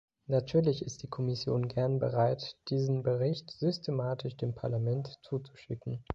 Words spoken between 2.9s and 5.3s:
Bericht systematisch dem Parlament